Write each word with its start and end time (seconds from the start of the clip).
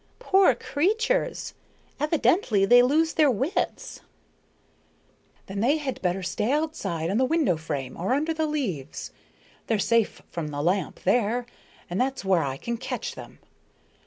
"Poor 0.17 0.55
creatures! 0.55 1.53
Evidently 1.99 2.65
they 2.65 2.81
lose 2.81 3.13
their 3.13 3.29
wits." 3.29 3.99
"Then 5.45 5.59
they 5.59 5.77
had 5.77 6.01
better 6.01 6.23
stay 6.23 6.51
outside 6.51 7.11
on 7.11 7.19
the 7.19 7.23
window 7.23 7.55
frame 7.55 7.95
or 7.95 8.11
under 8.15 8.33
the 8.33 8.47
leaves. 8.47 9.11
They're 9.67 9.77
safe 9.77 10.23
from 10.31 10.47
the 10.47 10.63
lamp 10.63 11.01
there, 11.03 11.45
and 11.87 12.01
that's 12.01 12.25
where 12.25 12.41
I 12.41 12.57
can 12.57 12.77
catch 12.77 13.13
them. 13.13 13.37